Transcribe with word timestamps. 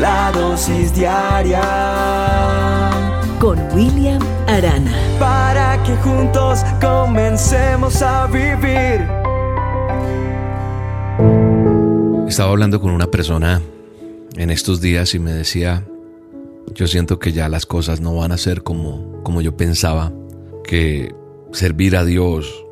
la 0.00 0.32
dosis 0.32 0.94
diaria 0.94 1.60
con 3.38 3.58
William 3.74 4.22
Arana. 4.46 4.92
Para 5.18 5.82
que 5.82 5.94
juntos 5.96 6.60
comencemos 6.80 8.00
a 8.02 8.26
vivir. 8.26 9.06
Estaba 12.28 12.50
hablando 12.50 12.80
con 12.80 12.92
una 12.92 13.08
persona 13.08 13.60
en 14.36 14.50
estos 14.50 14.80
días 14.80 15.14
y 15.14 15.18
me 15.18 15.32
decía, 15.32 15.84
yo 16.74 16.86
siento 16.86 17.18
que 17.18 17.32
ya 17.32 17.48
las 17.48 17.66
cosas 17.66 18.00
no 18.00 18.14
van 18.14 18.32
a 18.32 18.38
ser 18.38 18.62
como, 18.62 19.22
como 19.22 19.42
yo 19.42 19.56
pensaba, 19.56 20.12
que 20.64 21.14
servir 21.52 21.96
a 21.96 22.04
Dios 22.04 22.64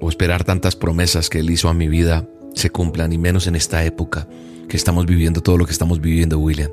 o 0.00 0.08
esperar 0.08 0.44
tantas 0.44 0.74
promesas 0.74 1.30
que 1.30 1.40
Él 1.40 1.50
hizo 1.50 1.68
a 1.68 1.74
mi 1.74 1.88
vida 1.88 2.28
se 2.54 2.70
cumplan, 2.70 3.12
y 3.12 3.18
menos 3.18 3.46
en 3.46 3.54
esta 3.54 3.84
época 3.84 4.26
que 4.68 4.76
estamos 4.76 5.06
viviendo 5.06 5.42
todo 5.42 5.58
lo 5.58 5.66
que 5.66 5.72
estamos 5.72 6.00
viviendo, 6.00 6.38
William. 6.38 6.70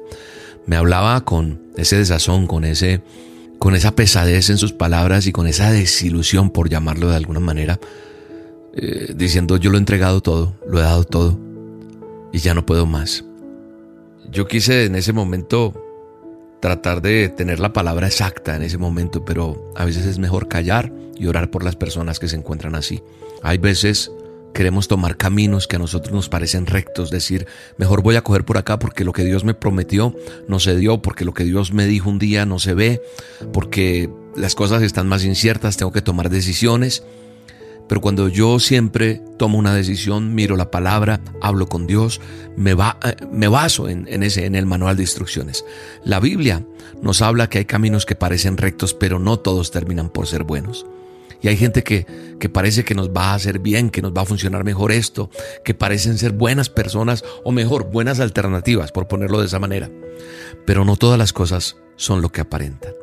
Me 0.65 0.75
hablaba 0.75 1.21
con 1.25 1.61
ese 1.75 1.97
desazón, 1.97 2.47
con 2.47 2.63
ese 2.63 3.01
con 3.59 3.75
esa 3.75 3.95
pesadez 3.95 4.49
en 4.49 4.57
sus 4.57 4.73
palabras 4.73 5.25
y 5.25 5.31
con 5.31 5.47
esa 5.47 5.71
desilusión, 5.71 6.49
por 6.49 6.69
llamarlo 6.69 7.09
de 7.09 7.15
alguna 7.15 7.39
manera, 7.39 7.79
eh, 8.73 9.13
diciendo 9.15 9.55
yo 9.55 9.69
lo 9.69 9.77
he 9.77 9.79
entregado 9.79 10.19
todo, 10.19 10.57
lo 10.67 10.79
he 10.79 10.81
dado 10.81 11.05
todo 11.05 11.39
y 12.33 12.39
ya 12.39 12.53
no 12.53 12.65
puedo 12.65 12.85
más. 12.85 13.23
Yo 14.29 14.47
quise 14.47 14.85
en 14.85 14.95
ese 14.95 15.13
momento 15.13 15.73
tratar 16.59 17.01
de 17.01 17.29
tener 17.29 17.59
la 17.59 17.71
palabra 17.71 18.07
exacta 18.07 18.55
en 18.55 18.63
ese 18.63 18.77
momento, 18.77 19.23
pero 19.23 19.71
a 19.75 19.85
veces 19.85 20.05
es 20.05 20.17
mejor 20.17 20.47
callar 20.47 20.91
y 21.17 21.27
orar 21.27 21.49
por 21.49 21.63
las 21.63 21.75
personas 21.75 22.19
que 22.19 22.27
se 22.27 22.35
encuentran 22.35 22.75
así. 22.75 23.01
Hay 23.43 23.59
veces 23.59 24.11
Queremos 24.53 24.87
tomar 24.87 25.17
caminos 25.17 25.67
que 25.67 25.77
a 25.77 25.79
nosotros 25.79 26.13
nos 26.13 26.29
parecen 26.29 26.67
rectos, 26.67 27.09
decir, 27.09 27.47
mejor 27.77 28.03
voy 28.03 28.15
a 28.15 28.21
coger 28.21 28.45
por 28.45 28.57
acá 28.57 28.77
porque 28.77 29.03
lo 29.03 29.11
que 29.11 29.23
Dios 29.23 29.43
me 29.43 29.55
prometió 29.55 30.15
no 30.47 30.59
se 30.59 30.75
dio, 30.75 31.01
porque 31.01 31.25
lo 31.25 31.33
que 31.33 31.43
Dios 31.43 31.73
me 31.73 31.87
dijo 31.87 32.09
un 32.09 32.19
día 32.19 32.45
no 32.45 32.59
se 32.59 32.75
ve, 32.75 33.01
porque 33.51 34.09
las 34.35 34.53
cosas 34.53 34.83
están 34.83 35.07
más 35.07 35.25
inciertas, 35.25 35.77
tengo 35.77 35.91
que 35.91 36.01
tomar 36.01 36.29
decisiones. 36.29 37.03
Pero 37.87 37.99
cuando 37.99 38.29
yo 38.29 38.59
siempre 38.59 39.21
tomo 39.37 39.57
una 39.57 39.73
decisión, 39.73 40.33
miro 40.33 40.55
la 40.55 40.71
palabra, 40.71 41.19
hablo 41.41 41.67
con 41.67 41.85
Dios, 41.85 42.21
me, 42.55 42.73
va, 42.73 42.97
eh, 43.03 43.47
baso 43.47 43.89
en, 43.89 44.23
ese, 44.23 44.45
en 44.45 44.55
el 44.55 44.65
manual 44.65 44.95
de 44.95 45.03
instrucciones. 45.03 45.65
La 46.05 46.19
Biblia 46.19 46.65
nos 47.01 47.21
habla 47.21 47.49
que 47.49 47.57
hay 47.57 47.65
caminos 47.65 48.05
que 48.05 48.15
parecen 48.15 48.57
rectos, 48.57 48.93
pero 48.93 49.19
no 49.19 49.37
todos 49.37 49.71
terminan 49.71 50.09
por 50.09 50.27
ser 50.27 50.43
buenos. 50.43 50.85
Y 51.43 51.49
hay 51.49 51.57
gente 51.57 51.83
que, 51.83 52.07
que 52.39 52.47
parece 52.47 52.85
que 52.85 52.95
nos 52.95 53.09
va 53.09 53.31
a 53.31 53.33
hacer 53.33 53.59
bien, 53.59 53.89
que 53.89 54.01
nos 54.01 54.13
va 54.13 54.21
a 54.21 54.25
funcionar 54.25 54.63
mejor 54.63 54.93
esto, 54.93 55.29
que 55.65 55.73
parecen 55.73 56.17
ser 56.17 56.31
buenas 56.31 56.69
personas 56.69 57.25
o 57.43 57.51
mejor, 57.51 57.91
buenas 57.91 58.21
alternativas, 58.21 58.93
por 58.93 59.09
ponerlo 59.09 59.41
de 59.41 59.47
esa 59.47 59.59
manera. 59.59 59.91
Pero 60.65 60.85
no 60.85 60.95
todas 60.95 61.19
las 61.19 61.33
cosas 61.33 61.75
son 61.97 62.21
lo 62.21 62.29
que 62.29 62.39
aparentan. 62.39 62.93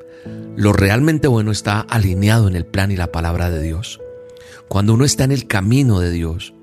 Lo 0.56 0.72
realmente 0.72 1.28
bueno 1.28 1.52
está 1.52 1.80
alineado 1.80 2.48
en 2.48 2.56
el 2.56 2.64
plan 2.64 2.91
y 2.91 2.97
la 2.97 3.12
palabra 3.12 3.50
de 3.50 3.60
Dios. 3.60 4.00
Cuando 4.69 4.94
uno 4.94 5.04
está 5.04 5.25
en 5.25 5.32
el 5.32 5.47
camino 5.47 6.00
de 6.00 6.10
Dios, 6.10 6.54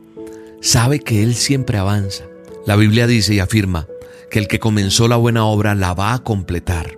sabe 0.62 1.02
que 1.02 1.22
Él 1.22 1.36
siempre 1.36 1.78
avanza. 1.78 2.23
La 2.66 2.75
Biblia 2.75 3.06
dice 3.06 3.36
y 3.36 3.39
afirma 3.39 3.88
que 4.31 4.39
el 4.39 4.47
que 4.47 4.59
comenzó 4.59 5.08
la 5.08 5.16
buena 5.16 5.45
obra 5.45 5.75
la 5.75 5.94
va 5.94 6.14
a 6.14 6.23
completar. 6.23 6.97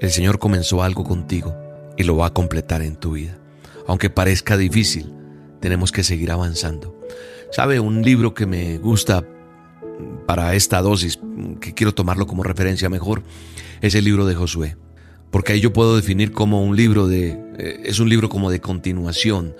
El 0.00 0.10
Señor 0.10 0.38
comenzó 0.38 0.82
algo 0.82 1.04
contigo 1.04 1.54
y 1.98 2.04
lo 2.04 2.16
va 2.16 2.28
a 2.28 2.32
completar 2.32 2.80
en 2.80 2.96
tu 2.96 3.12
vida 3.12 3.38
aunque 3.86 4.10
parezca 4.10 4.56
difícil, 4.56 5.12
tenemos 5.60 5.92
que 5.92 6.02
seguir 6.02 6.30
avanzando. 6.30 6.96
¿Sabe? 7.50 7.80
Un 7.80 8.02
libro 8.02 8.34
que 8.34 8.46
me 8.46 8.78
gusta 8.78 9.26
para 10.26 10.54
esta 10.54 10.82
dosis, 10.82 11.18
que 11.60 11.74
quiero 11.74 11.94
tomarlo 11.94 12.26
como 12.26 12.42
referencia 12.42 12.88
mejor, 12.88 13.22
es 13.80 13.94
el 13.94 14.04
libro 14.04 14.26
de 14.26 14.34
Josué. 14.34 14.76
Porque 15.30 15.52
ahí 15.52 15.60
yo 15.60 15.72
puedo 15.72 15.96
definir 15.96 16.32
como 16.32 16.62
un 16.62 16.76
libro 16.76 17.06
de, 17.06 17.38
eh, 17.58 17.80
es 17.84 17.98
un 17.98 18.08
libro 18.08 18.28
como 18.28 18.50
de 18.50 18.60
continuación. 18.60 19.54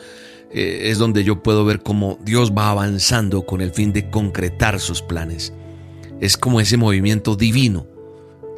Eh, 0.50 0.90
es 0.90 0.98
donde 0.98 1.24
yo 1.24 1.42
puedo 1.42 1.64
ver 1.64 1.82
cómo 1.82 2.18
Dios 2.24 2.52
va 2.52 2.70
avanzando 2.70 3.46
con 3.46 3.60
el 3.60 3.72
fin 3.72 3.92
de 3.92 4.10
concretar 4.10 4.80
sus 4.80 5.02
planes. 5.02 5.52
Es 6.20 6.36
como 6.36 6.60
ese 6.60 6.76
movimiento 6.76 7.36
divino 7.36 7.86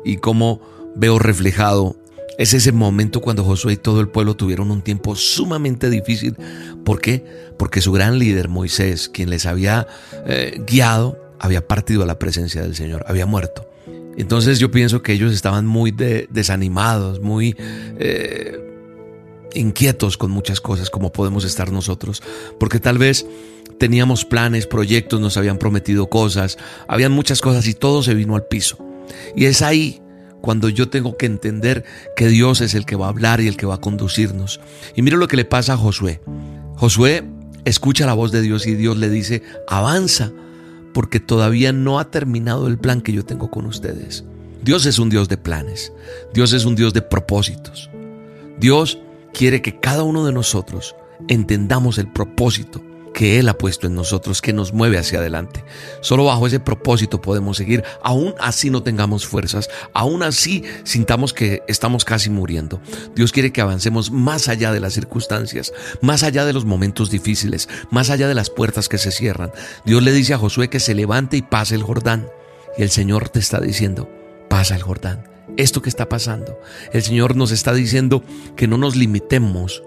y 0.04 0.18
cómo 0.18 0.60
veo 0.94 1.18
reflejado 1.18 1.96
es 2.38 2.54
ese 2.54 2.70
momento 2.70 3.20
cuando 3.20 3.42
Josué 3.42 3.74
y 3.74 3.76
todo 3.76 4.00
el 4.00 4.08
pueblo 4.08 4.36
tuvieron 4.36 4.70
un 4.70 4.80
tiempo 4.80 5.16
sumamente 5.16 5.90
difícil. 5.90 6.36
¿Por 6.84 7.00
qué? 7.00 7.24
Porque 7.58 7.80
su 7.80 7.90
gran 7.90 8.18
líder, 8.18 8.48
Moisés, 8.48 9.08
quien 9.08 9.28
les 9.28 9.44
había 9.44 9.88
eh, 10.24 10.62
guiado, 10.64 11.18
había 11.40 11.66
partido 11.66 12.04
a 12.04 12.06
la 12.06 12.18
presencia 12.18 12.62
del 12.62 12.76
Señor, 12.76 13.04
había 13.08 13.26
muerto. 13.26 13.68
Entonces 14.16 14.60
yo 14.60 14.70
pienso 14.70 15.02
que 15.02 15.12
ellos 15.12 15.32
estaban 15.32 15.66
muy 15.66 15.90
desanimados, 15.90 17.20
muy 17.20 17.56
eh, 17.58 18.58
inquietos 19.54 20.16
con 20.16 20.30
muchas 20.30 20.60
cosas, 20.60 20.90
como 20.90 21.10
podemos 21.10 21.44
estar 21.44 21.72
nosotros, 21.72 22.22
porque 22.60 22.78
tal 22.78 22.98
vez 22.98 23.26
teníamos 23.80 24.24
planes, 24.24 24.66
proyectos, 24.66 25.20
nos 25.20 25.36
habían 25.36 25.58
prometido 25.58 26.08
cosas, 26.08 26.56
habían 26.86 27.10
muchas 27.10 27.40
cosas 27.40 27.66
y 27.66 27.74
todo 27.74 28.04
se 28.04 28.14
vino 28.14 28.36
al 28.36 28.46
piso. 28.46 28.78
Y 29.34 29.46
es 29.46 29.62
ahí 29.62 30.00
cuando 30.40 30.68
yo 30.68 30.88
tengo 30.88 31.16
que 31.16 31.26
entender 31.26 31.84
que 32.16 32.28
Dios 32.28 32.60
es 32.60 32.74
el 32.74 32.86
que 32.86 32.96
va 32.96 33.06
a 33.06 33.10
hablar 33.10 33.40
y 33.40 33.48
el 33.48 33.56
que 33.56 33.66
va 33.66 33.76
a 33.76 33.80
conducirnos. 33.80 34.60
Y 34.94 35.02
mire 35.02 35.16
lo 35.16 35.28
que 35.28 35.36
le 35.36 35.44
pasa 35.44 35.74
a 35.74 35.76
Josué. 35.76 36.20
Josué 36.76 37.24
escucha 37.64 38.06
la 38.06 38.14
voz 38.14 38.32
de 38.32 38.42
Dios 38.42 38.66
y 38.66 38.74
Dios 38.74 38.96
le 38.96 39.10
dice, 39.10 39.42
avanza, 39.66 40.32
porque 40.94 41.20
todavía 41.20 41.72
no 41.72 41.98
ha 41.98 42.10
terminado 42.10 42.66
el 42.66 42.78
plan 42.78 43.00
que 43.00 43.12
yo 43.12 43.24
tengo 43.24 43.50
con 43.50 43.66
ustedes. 43.66 44.24
Dios 44.62 44.86
es 44.86 44.98
un 44.98 45.08
Dios 45.08 45.28
de 45.28 45.36
planes, 45.36 45.92
Dios 46.34 46.52
es 46.52 46.64
un 46.64 46.74
Dios 46.74 46.92
de 46.92 47.02
propósitos. 47.02 47.90
Dios 48.58 48.98
quiere 49.32 49.62
que 49.62 49.78
cada 49.78 50.02
uno 50.02 50.26
de 50.26 50.32
nosotros 50.32 50.96
entendamos 51.28 51.98
el 51.98 52.10
propósito 52.10 52.82
que 53.18 53.40
Él 53.40 53.48
ha 53.48 53.58
puesto 53.58 53.88
en 53.88 53.96
nosotros, 53.96 54.40
que 54.40 54.52
nos 54.52 54.72
mueve 54.72 54.96
hacia 54.96 55.18
adelante. 55.18 55.64
Solo 56.02 56.26
bajo 56.26 56.46
ese 56.46 56.60
propósito 56.60 57.20
podemos 57.20 57.56
seguir, 57.56 57.82
aún 58.00 58.32
así 58.38 58.70
no 58.70 58.84
tengamos 58.84 59.26
fuerzas, 59.26 59.68
aún 59.92 60.22
así 60.22 60.62
sintamos 60.84 61.32
que 61.32 61.64
estamos 61.66 62.04
casi 62.04 62.30
muriendo. 62.30 62.80
Dios 63.16 63.32
quiere 63.32 63.50
que 63.50 63.60
avancemos 63.60 64.12
más 64.12 64.46
allá 64.46 64.70
de 64.70 64.78
las 64.78 64.92
circunstancias, 64.92 65.72
más 66.00 66.22
allá 66.22 66.44
de 66.44 66.52
los 66.52 66.64
momentos 66.64 67.10
difíciles, 67.10 67.68
más 67.90 68.10
allá 68.10 68.28
de 68.28 68.36
las 68.36 68.50
puertas 68.50 68.88
que 68.88 68.98
se 68.98 69.10
cierran. 69.10 69.50
Dios 69.84 70.00
le 70.00 70.12
dice 70.12 70.34
a 70.34 70.38
Josué 70.38 70.70
que 70.70 70.78
se 70.78 70.94
levante 70.94 71.36
y 71.36 71.42
pase 71.42 71.74
el 71.74 71.82
Jordán. 71.82 72.28
Y 72.76 72.82
el 72.82 72.90
Señor 72.90 73.30
te 73.30 73.40
está 73.40 73.60
diciendo, 73.60 74.08
pasa 74.48 74.76
el 74.76 74.84
Jordán. 74.84 75.28
Esto 75.56 75.82
que 75.82 75.88
está 75.88 76.08
pasando. 76.08 76.60
El 76.92 77.02
Señor 77.02 77.34
nos 77.34 77.50
está 77.50 77.74
diciendo 77.74 78.22
que 78.54 78.68
no 78.68 78.78
nos 78.78 78.94
limitemos 78.94 79.82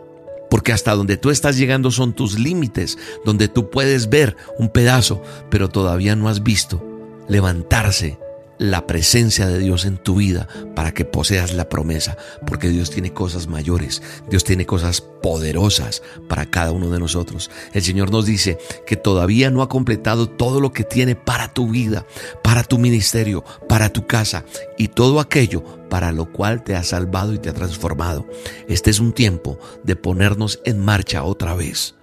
porque 0.52 0.74
hasta 0.74 0.94
donde 0.94 1.16
tú 1.16 1.30
estás 1.30 1.58
llegando 1.58 1.92
son 1.92 2.12
tus 2.12 2.38
límites, 2.38 2.98
donde 3.24 3.48
tú 3.48 3.70
puedes 3.70 4.10
ver 4.10 4.36
un 4.60 4.68
pedazo, 4.68 5.24
pero 5.50 5.70
todavía 5.70 6.18
no 6.18 6.28
has 6.28 6.44
visto 6.44 6.86
levantarse 7.30 8.20
la 8.62 8.86
presencia 8.86 9.48
de 9.48 9.58
Dios 9.58 9.86
en 9.86 9.98
tu 9.98 10.18
vida 10.18 10.48
para 10.76 10.94
que 10.94 11.04
poseas 11.04 11.52
la 11.52 11.68
promesa, 11.68 12.16
porque 12.46 12.70
Dios 12.70 12.92
tiene 12.92 13.12
cosas 13.12 13.48
mayores, 13.48 14.04
Dios 14.30 14.44
tiene 14.44 14.68
cosas 14.68 15.02
poderosas 15.02 16.04
para 16.30 16.46
cada 16.46 16.72
uno 16.72 16.92
de 16.92 17.00
nosotros. 17.00 17.50
El 17.74 17.82
Señor 17.82 18.12
nos 18.12 18.28
dice 18.28 18.60
que 18.86 18.98
todavía 18.98 19.50
no 19.50 19.64
ha 19.64 19.68
completado 19.68 20.30
todo 20.30 20.62
lo 20.62 20.74
que 20.74 20.84
tiene 20.84 21.16
para 21.16 21.52
tu 21.52 21.70
vida, 21.70 22.06
para 22.44 22.64
tu 22.64 22.78
ministerio, 22.78 23.44
para 23.68 23.90
tu 23.90 24.06
casa 24.06 24.46
y 24.78 24.90
todo 24.90 25.20
aquello 25.20 25.64
para 25.90 26.12
lo 26.12 26.32
cual 26.32 26.64
te 26.64 26.76
ha 26.76 26.84
salvado 26.84 27.34
y 27.34 27.40
te 27.40 27.50
ha 27.50 27.54
transformado. 27.54 28.28
Este 28.68 28.92
es 28.92 29.00
un 29.00 29.12
tiempo 29.12 29.58
de 29.84 29.96
ponernos 29.96 30.60
en 30.66 30.80
marcha 30.80 31.24
otra 31.24 31.56
vez. 31.56 31.96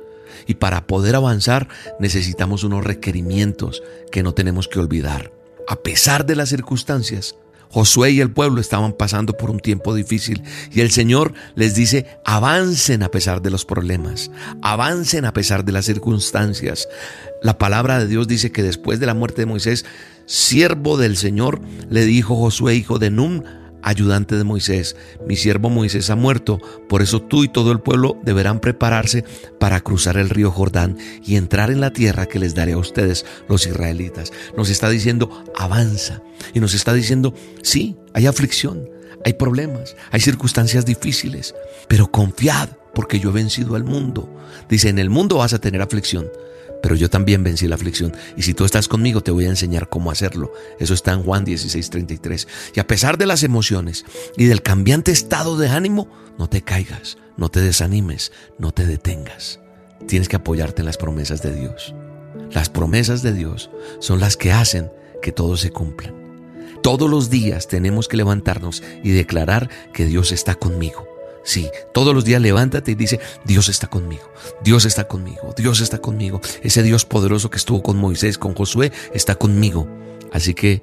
Y 0.45 0.55
para 0.55 0.89
poder 0.89 1.15
avanzar 1.15 1.69
necesitamos 2.01 2.65
unos 2.65 2.83
requerimientos 2.83 3.85
que 4.11 4.25
no 4.25 4.35
tenemos 4.35 4.67
que 4.67 4.81
olvidar 4.81 5.38
a 5.69 5.77
pesar 5.77 6.25
de 6.25 6.35
las 6.35 6.49
circunstancias, 6.49 7.37
Josué 7.71 8.13
y 8.13 8.21
el 8.21 8.31
pueblo 8.31 8.63
estaban 8.63 8.95
pasando 8.95 9.35
por 9.35 9.51
un 9.51 9.61
tiempo 9.61 9.95
difícil 9.95 10.43
y 10.73 10.81
el 10.81 10.91
Señor 10.91 11.35
les 11.55 11.75
dice, 11.75 12.07
avancen 12.25 13.03
a 13.03 13.11
pesar 13.11 13.43
de 13.43 13.51
los 13.51 13.67
problemas, 13.67 14.31
avancen 14.63 15.27
a 15.27 15.35
pesar 15.35 15.67
de 15.67 15.73
las 15.73 15.85
circunstancias. 15.85 16.89
La 17.43 17.59
palabra 17.59 17.99
de 17.99 18.07
Dios 18.07 18.27
dice 18.27 18.51
que 18.51 18.63
después 18.63 18.99
de 18.99 19.07
la 19.07 19.13
muerte 19.13 19.43
de 19.43 19.47
Moisés, 19.47 19.85
siervo 20.25 20.97
del 20.97 21.19
Señor, 21.19 21.61
le 21.91 22.07
dijo 22.07 22.37
Josué, 22.37 22.75
hijo 22.75 22.99
de 22.99 23.11
Nun, 23.11 23.45
ayudante 23.83 24.37
de 24.37 24.45
Moisés, 24.45 24.97
mi 25.27 25.37
siervo 25.37 25.71
Moisés 25.71 26.11
ha 26.11 26.17
muerto, 26.17 26.61
por 26.89 27.03
eso 27.03 27.21
tú 27.21 27.45
y 27.45 27.49
todo 27.49 27.73
el 27.73 27.81
pueblo 27.81 28.19
deberán 28.23 28.61
prepararse 28.61 29.25
para 29.59 29.81
cruzar 29.81 30.17
el 30.17 30.31
río 30.31 30.51
Jordán 30.51 30.97
y 31.25 31.37
entrar 31.37 31.71
en 31.71 31.81
la 31.81 31.93
tierra 31.93 32.27
que 32.27 32.39
les 32.39 32.55
daré 32.55 32.73
a 32.73 32.79
ustedes, 32.79 33.25
los 33.49 33.67
israelitas. 33.67 34.33
Nos 34.57 34.71
está 34.71 34.89
diciendo, 34.91 35.45
avanza. 35.57 36.23
Y 36.55 36.61
nos 36.61 36.75
está 36.75 36.93
diciendo, 36.93 37.35
sí, 37.63 37.97
hay 38.15 38.27
aflicción, 38.27 38.89
hay 39.25 39.35
problemas, 39.35 39.97
hay 40.11 40.21
circunstancias 40.21 40.85
difíciles, 40.85 41.55
pero 41.89 42.11
confiad, 42.11 42.71
porque 42.95 43.21
yo 43.21 43.31
he 43.31 43.33
vencido 43.33 43.77
al 43.77 43.85
mundo. 43.85 44.29
Dice, 44.69 44.89
en 44.89 44.99
el 44.99 45.11
mundo 45.11 45.37
vas 45.37 45.53
a 45.53 45.61
tener 45.61 45.83
aflicción, 45.83 46.29
pero 46.83 46.95
yo 46.95 47.11
también 47.11 47.43
vencí 47.43 47.67
la 47.67 47.75
aflicción. 47.75 48.15
Y 48.37 48.43
si 48.43 48.55
tú 48.55 48.65
estás 48.65 48.89
conmigo, 48.89 49.23
te 49.23 49.31
voy 49.31 49.47
a 49.47 49.51
enseñar 49.51 49.89
cómo 49.89 50.11
hacerlo. 50.11 50.53
Eso 50.79 50.95
está 50.95 51.13
en 51.13 51.23
Juan 51.23 51.45
16:33. 51.45 52.47
Y 52.75 52.81
a 52.81 52.87
pesar 52.87 53.19
de 53.19 53.27
las 53.27 53.43
emociones 53.43 54.05
y 54.37 54.47
del 54.47 54.63
cambiante 54.63 55.13
estado 55.13 55.57
de 55.57 55.69
ánimo, 55.69 56.09
no 56.39 56.49
te 56.49 56.63
caigas, 56.63 57.19
no 57.37 57.51
te 57.51 57.61
desanimes, 57.61 58.33
no 58.59 58.73
te 58.73 58.87
detengas. 58.87 59.61
Tienes 60.07 60.29
que 60.29 60.37
apoyarte 60.37 60.83
en 60.83 60.87
las 60.87 60.97
promesas 60.97 61.43
de 61.43 61.55
Dios. 61.55 61.95
Las 62.53 62.69
promesas 62.69 63.23
de 63.23 63.33
Dios 63.33 63.71
son 64.01 64.21
las 64.21 64.37
que 64.37 64.53
hacen 64.53 64.91
que 65.21 65.33
todo 65.33 65.57
se 65.57 65.71
cumpla. 65.71 66.15
Todos 66.83 67.11
los 67.11 67.29
días 67.29 67.67
tenemos 67.67 68.07
que 68.07 68.17
levantarnos 68.17 68.83
y 69.03 69.11
declarar 69.11 69.69
que 69.93 70.07
Dios 70.07 70.31
está 70.31 70.55
conmigo 70.55 71.18
Sí, 71.49 71.71
todos 71.95 72.15
los 72.15 72.27
días 72.27 72.43
levántate 72.43 72.91
y 72.91 72.95
dice, 72.95 73.21
Dios 73.47 73.71
está 73.71 73.87
conmigo, 73.87 74.31
Dios 74.63 74.85
está 74.85 75.09
conmigo, 75.09 75.55
Dios 75.57 75.81
está 75.81 75.97
conmigo. 75.97 76.43
Ese 76.63 76.83
Dios 76.83 77.07
poderoso 77.07 77.49
que 77.49 77.57
estuvo 77.57 77.83
con 77.83 77.97
Moisés, 77.97 78.37
con 78.37 78.53
Josué, 78.53 78.93
está 79.15 79.35
conmigo. 79.35 79.89
Así 80.31 80.53
que 80.53 80.83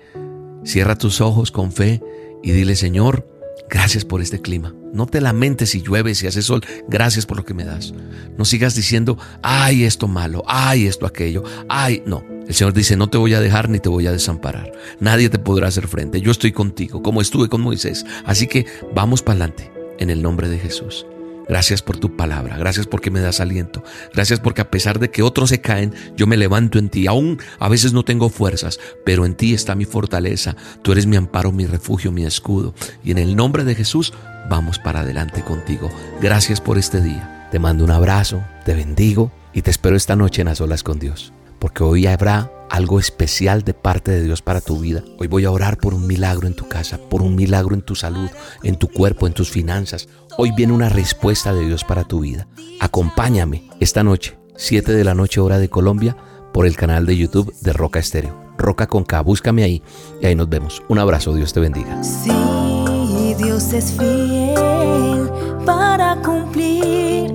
cierra 0.63 0.97
tus 0.97 1.21
ojos 1.21 1.51
con 1.51 1.71
fe 1.71 2.01
y 2.41 2.51
dile, 2.51 2.75
Señor, 2.75 3.29
gracias 3.69 4.05
por 4.05 4.23
este 4.23 4.41
clima. 4.41 4.73
No 4.91 5.05
te 5.05 5.21
lamentes 5.21 5.69
si 5.69 5.83
llueve, 5.83 6.15
si 6.15 6.25
hace 6.25 6.41
sol, 6.41 6.65
gracias 6.87 7.27
por 7.27 7.37
lo 7.37 7.45
que 7.45 7.53
me 7.53 7.63
das. 7.63 7.93
No 8.35 8.43
sigas 8.43 8.73
diciendo, 8.73 9.19
ay, 9.43 9.83
esto 9.83 10.07
malo, 10.07 10.43
ay, 10.47 10.87
esto 10.87 11.05
aquello, 11.05 11.43
ay, 11.69 12.01
no. 12.07 12.23
El 12.47 12.55
Señor 12.55 12.73
dice, 12.73 12.95
no 12.97 13.07
te 13.07 13.19
voy 13.19 13.35
a 13.35 13.39
dejar 13.39 13.69
ni 13.69 13.77
te 13.77 13.89
voy 13.89 14.07
a 14.07 14.11
desamparar. 14.11 14.71
Nadie 14.99 15.29
te 15.29 15.37
podrá 15.37 15.67
hacer 15.67 15.87
frente. 15.87 16.21
Yo 16.21 16.31
estoy 16.31 16.53
contigo, 16.53 17.03
como 17.03 17.21
estuve 17.21 17.49
con 17.49 17.61
Moisés. 17.61 18.03
Así 18.25 18.47
que 18.47 18.65
vamos 18.95 19.21
para 19.21 19.45
adelante 19.45 19.74
en 19.99 20.09
el 20.09 20.21
nombre 20.21 20.49
de 20.49 20.59
Jesús. 20.59 21.05
Gracias 21.47 21.83
por 21.83 21.97
tu 21.97 22.15
palabra, 22.15 22.57
gracias 22.57 22.87
porque 22.87 23.11
me 23.11 23.19
das 23.19 23.39
aliento, 23.39 23.83
gracias 24.13 24.39
porque 24.39 24.61
a 24.61 24.71
pesar 24.71 24.97
de 24.97 25.11
que 25.11 25.21
otros 25.21 25.49
se 25.49 25.61
caen, 25.61 25.93
yo 26.17 26.25
me 26.25 26.37
levanto 26.37 26.79
en 26.79 26.89
ti. 26.89 27.05
Aún 27.05 27.39
a 27.59 27.69
veces 27.69 27.93
no 27.93 28.03
tengo 28.03 28.29
fuerzas, 28.29 28.79
pero 29.05 29.25
en 29.25 29.35
ti 29.35 29.53
está 29.53 29.75
mi 29.75 29.85
fortaleza. 29.85 30.55
Tú 30.81 30.91
eres 30.91 31.05
mi 31.05 31.17
amparo, 31.17 31.51
mi 31.51 31.67
refugio, 31.67 32.11
mi 32.11 32.25
escudo. 32.25 32.73
Y 33.03 33.11
en 33.11 33.19
el 33.19 33.35
nombre 33.35 33.63
de 33.63 33.75
Jesús 33.75 34.11
vamos 34.49 34.79
para 34.79 35.01
adelante 35.01 35.43
contigo. 35.43 35.91
Gracias 36.19 36.61
por 36.61 36.79
este 36.79 36.99
día. 37.01 37.47
Te 37.51 37.59
mando 37.59 37.83
un 37.83 37.91
abrazo, 37.91 38.43
te 38.65 38.73
bendigo 38.73 39.31
y 39.53 39.61
te 39.61 39.69
espero 39.69 39.95
esta 39.95 40.15
noche 40.15 40.41
en 40.41 40.47
las 40.47 40.61
olas 40.61 40.81
con 40.81 40.97
Dios, 40.97 41.31
porque 41.59 41.83
hoy 41.83 42.07
habrá 42.07 42.51
algo 42.69 42.99
especial 42.99 43.63
de 43.63 43.73
parte 43.73 44.11
de 44.11 44.23
Dios 44.23 44.41
para 44.41 44.61
tu 44.61 44.79
vida. 44.79 45.03
Hoy 45.19 45.27
voy 45.27 45.45
a 45.45 45.51
orar 45.51 45.77
por 45.77 45.93
un 45.93 46.07
milagro 46.07 46.47
en 46.47 46.53
tu 46.53 46.67
casa, 46.67 46.97
por 46.97 47.21
un 47.21 47.35
milagro 47.35 47.75
en 47.75 47.81
tu 47.81 47.95
salud, 47.95 48.29
en 48.63 48.77
tu 48.77 48.87
cuerpo, 48.87 49.27
en 49.27 49.33
tus 49.33 49.49
finanzas. 49.49 50.07
Hoy 50.37 50.51
viene 50.51 50.73
una 50.73 50.89
respuesta 50.89 51.53
de 51.53 51.65
Dios 51.65 51.83
para 51.83 52.03
tu 52.03 52.21
vida. 52.21 52.47
Acompáñame 52.79 53.69
esta 53.79 54.03
noche, 54.03 54.37
7 54.55 54.93
de 54.93 55.03
la 55.03 55.15
noche 55.15 55.39
hora 55.39 55.59
de 55.59 55.69
Colombia, 55.69 56.17
por 56.53 56.65
el 56.65 56.75
canal 56.75 57.05
de 57.05 57.17
YouTube 57.17 57.53
de 57.61 57.73
Roca 57.73 57.99
Estéreo. 57.99 58.45
Roca 58.57 58.87
con 58.87 59.03
K, 59.03 59.21
búscame 59.21 59.63
ahí 59.63 59.83
y 60.21 60.25
ahí 60.25 60.35
nos 60.35 60.49
vemos. 60.49 60.81
Un 60.87 60.99
abrazo, 60.99 61.33
Dios 61.33 61.53
te 61.53 61.59
bendiga. 61.59 62.01
Sí, 62.03 63.35
Dios 63.37 63.73
es 63.73 63.91
fiel 63.91 65.29
para 65.65 66.15
cumplir 66.21 67.33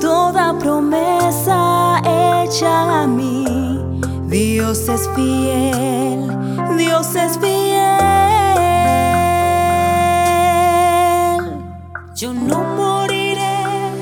toda 0.00 0.58
promesa 0.58 2.00
hecha 2.44 3.02
a 3.02 3.06
mí. 3.06 3.65
Dios 4.28 4.88
es 4.88 5.08
fiel, 5.14 6.28
Dios 6.76 7.14
es 7.14 7.38
fiel. 7.38 7.96
Yo 12.16 12.34
no 12.34 12.64
moriré 12.76 13.92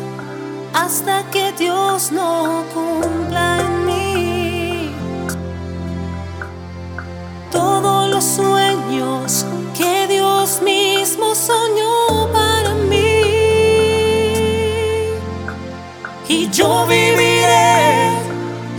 hasta 0.72 1.24
que 1.30 1.52
Dios 1.58 2.10
no 2.10 2.64
cumpla 2.72 3.60
en 3.60 3.86
mí 3.86 4.90
todos 7.52 8.08
los 8.08 8.24
sueños 8.24 9.44
que 9.76 10.06
Dios 10.08 10.62
mismo 10.62 11.34
soñó 11.34 12.32
para 12.32 12.72
mí. 12.88 13.20
Y 16.28 16.48
yo 16.50 16.86
viviré 16.86 18.08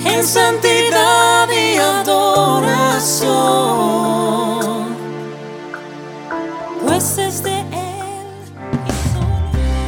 en 0.06 0.24
santidad 0.24 0.75